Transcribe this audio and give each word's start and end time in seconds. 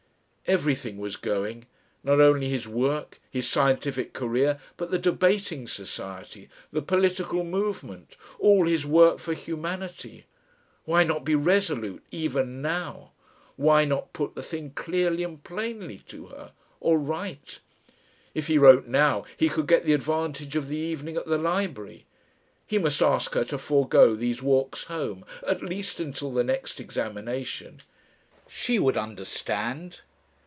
Everything 0.47 0.97
was 0.97 1.15
going. 1.15 1.65
Not 2.03 2.19
only 2.19 2.49
his 2.49 2.67
work 2.67 3.21
his 3.29 3.47
scientific 3.47 4.11
career, 4.11 4.59
but 4.75 4.91
the 4.91 4.99
Debating 4.99 5.65
Society, 5.65 6.49
the 6.73 6.81
political 6.81 7.45
movement, 7.45 8.17
all 8.37 8.65
his 8.65 8.85
work 8.85 9.19
for 9.19 9.33
Humanity.... 9.33 10.25
Why 10.83 11.05
not 11.05 11.23
be 11.23 11.35
resolute 11.35 12.03
even 12.11 12.61
now?... 12.61 13.13
Why 13.55 13.85
not 13.85 14.11
put 14.11 14.35
the 14.35 14.43
thing 14.43 14.71
clearly 14.71 15.23
and 15.23 15.41
plainly 15.41 15.99
to 16.09 16.25
her? 16.25 16.51
Or 16.81 16.99
write? 16.99 17.61
If 18.33 18.47
he 18.47 18.57
wrote 18.57 18.87
now 18.87 19.23
he 19.37 19.47
could 19.47 19.67
get 19.67 19.85
the 19.85 19.93
advantage 19.93 20.57
of 20.57 20.67
the 20.67 20.75
evening 20.75 21.15
at 21.15 21.27
the 21.27 21.37
Library. 21.37 22.05
He 22.67 22.77
must 22.77 23.01
ask 23.01 23.35
her 23.35 23.45
to 23.45 23.57
forgo 23.57 24.17
these 24.17 24.43
walks 24.43 24.83
home 24.85 25.23
at 25.47 25.63
least 25.63 26.01
until 26.01 26.33
the 26.33 26.43
next 26.43 26.81
examination. 26.81 27.79
She 28.49 28.79
would 28.79 28.97
understand. 28.97 30.01